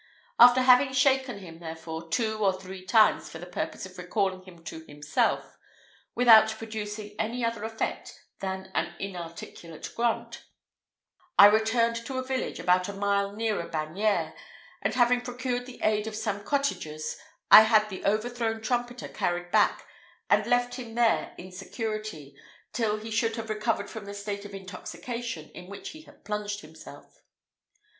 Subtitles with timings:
[0.39, 4.63] After having shaken him, therefore, two or three times for the purpose of recalling him
[4.63, 5.59] to himself,
[6.15, 10.43] without producing any other effect than an inarticulate grunt,
[11.37, 14.33] I returned to a village about a mile nearer Bagneres,
[14.81, 17.15] and having procured the aid of some cottagers,
[17.51, 19.85] I had the overthrown trumpeter carried back,
[20.31, 22.35] and left him there in security,
[22.73, 26.61] till he should have recovered from the state of intoxication in which he had plunged
[26.61, 27.21] himself.